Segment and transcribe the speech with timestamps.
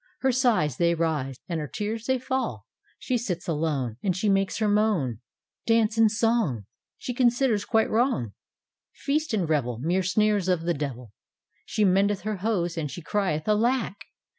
[0.21, 2.65] Her sighs they rise, and her tears they falL
[2.97, 5.19] She sits alone, And she makes her moan;
[5.67, 6.65] Dance and song,'
[6.97, 8.33] She considers quite wrong;
[8.95, 11.11] Feast and revel Mere snares of the devil;
[11.67, 13.93] She mendeth her hose, and she crie^ 'Alack!